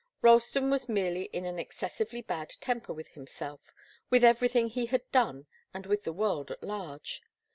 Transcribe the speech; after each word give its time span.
Ralston 0.23 0.71
was 0.71 0.89
merely 0.89 1.25
in 1.25 1.45
an 1.45 1.59
excessively 1.59 2.23
bad 2.23 2.49
temper 2.59 2.91
with 2.91 3.09
himself, 3.09 3.61
with 4.09 4.23
everything 4.23 4.67
he 4.67 4.87
had 4.87 5.03
done 5.11 5.45
and 5.75 5.85
with 5.85 6.05
the 6.05 6.11
world 6.11 6.49
at 6.49 6.63
large. 6.63 7.21